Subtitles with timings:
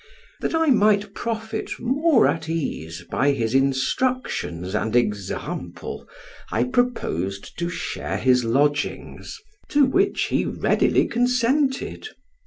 [0.39, 6.09] That I might profit more at ease by his instructions and example,
[6.51, 9.37] I proposed to share his lodgings,
[9.69, 12.07] to which he readily consented.